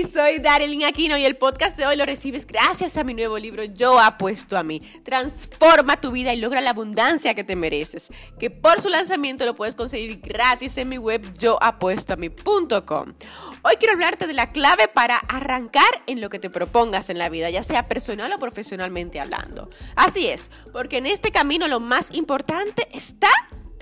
[0.00, 3.62] Soy Darilyn Aquino y el podcast de hoy lo recibes gracias a mi nuevo libro
[3.62, 4.80] Yo apuesto a mí.
[5.04, 8.10] Transforma tu vida y logra la abundancia que te mereces.
[8.40, 13.14] Que por su lanzamiento lo puedes conseguir gratis en mi web yoapuestoami.com.
[13.62, 17.28] Hoy quiero hablarte de la clave para arrancar en lo que te propongas en la
[17.28, 19.68] vida, ya sea personal o profesionalmente hablando.
[19.94, 23.28] Así es, porque en este camino lo más importante está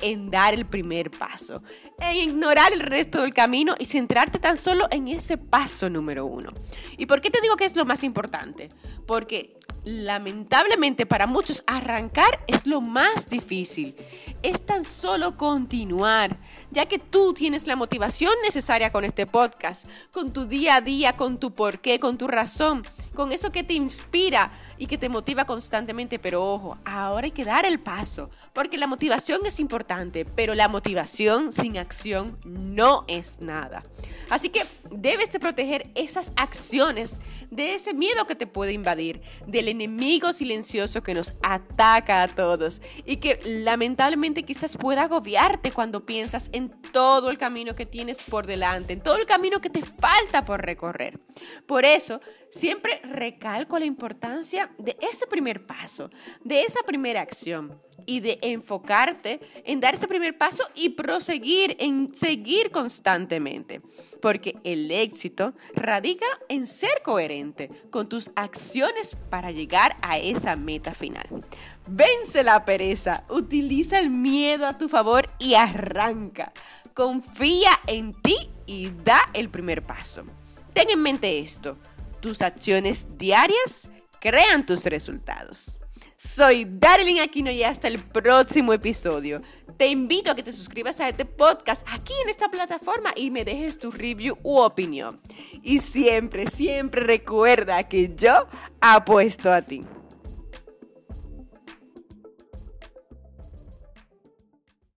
[0.00, 1.62] en dar el primer paso,
[1.98, 6.50] en ignorar el resto del camino y centrarte tan solo en ese paso número uno.
[6.96, 8.68] ¿Y por qué te digo que es lo más importante?
[9.06, 13.96] Porque lamentablemente para muchos arrancar es lo más difícil.
[14.42, 16.38] Es tan solo continuar,
[16.70, 21.16] ya que tú tienes la motivación necesaria con este podcast, con tu día a día,
[21.16, 25.44] con tu porqué, con tu razón, con eso que te inspira y que te motiva
[25.44, 26.18] constantemente.
[26.18, 30.68] Pero ojo, ahora hay que dar el paso, porque la motivación es importante, pero la
[30.68, 33.82] motivación sin acción no es nada.
[34.28, 39.68] Así que debes de proteger esas acciones de ese miedo que te puede invadir, del
[39.68, 46.48] enemigo silencioso que nos ataca a todos y que lamentablemente quizás pueda agobiarte cuando piensas
[46.52, 50.44] en todo el camino que tienes por delante, en todo el camino que te falta
[50.44, 51.20] por recorrer.
[51.66, 56.10] Por eso, siempre recalco la importancia de ese primer paso,
[56.44, 62.14] de esa primera acción y de enfocarte en dar ese primer paso y proseguir, en
[62.14, 63.80] seguir constantemente.
[64.20, 70.92] Porque el éxito radica en ser coherente con tus acciones para llegar a esa meta
[70.92, 71.44] final.
[71.86, 76.52] Vence la pereza, utiliza el miedo a tu favor y arranca.
[76.94, 80.24] Confía en ti y da el primer paso.
[80.72, 81.78] Ten en mente esto,
[82.20, 83.90] tus acciones diarias
[84.20, 85.80] crean tus resultados.
[86.16, 89.40] Soy Darlene Aquino y hasta el próximo episodio.
[89.78, 93.44] Te invito a que te suscribas a este podcast aquí en esta plataforma y me
[93.44, 95.18] dejes tu review u opinión.
[95.62, 98.46] Y siempre, siempre recuerda que yo
[98.82, 99.80] apuesto a ti.